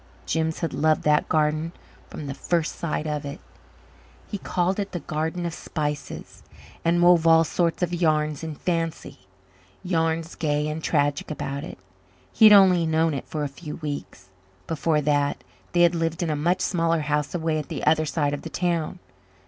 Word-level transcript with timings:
Jims 0.25 0.61
had 0.61 0.73
loved 0.73 1.03
that 1.03 1.29
garden 1.29 1.73
from 2.09 2.27
his 2.27 2.35
first 2.35 2.75
sight 2.75 3.05
of 3.05 3.23
it. 3.23 3.39
He 4.25 4.39
called 4.39 4.79
it 4.79 4.93
the 4.93 4.99
Garden 5.01 5.45
of 5.45 5.53
Spices 5.53 6.41
and 6.83 7.03
wove 7.03 7.27
all 7.27 7.43
sorts 7.43 7.83
of 7.83 7.93
yarns 7.93 8.43
in 8.43 8.55
fancy 8.55 9.27
yarns 9.83 10.33
gay 10.33 10.67
and 10.67 10.83
tragic 10.83 11.29
about 11.29 11.63
it. 11.63 11.77
He 12.33 12.47
had 12.49 12.53
only 12.55 12.87
known 12.87 13.13
it 13.13 13.27
for 13.27 13.43
a 13.43 13.47
few 13.47 13.75
weeks. 13.75 14.29
Before 14.65 15.01
that, 15.01 15.43
they 15.73 15.81
had 15.83 15.93
lived 15.93 16.23
in 16.23 16.31
a 16.31 16.35
much 16.35 16.61
smaller 16.61 17.01
house 17.01 17.35
away 17.35 17.59
at 17.59 17.69
the 17.69 17.83
other 17.85 18.07
side 18.07 18.33
of 18.33 18.41
the 18.41 18.49
town. 18.49 18.97